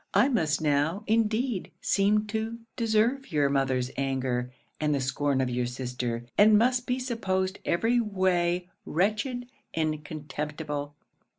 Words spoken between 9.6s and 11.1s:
and contemptible.'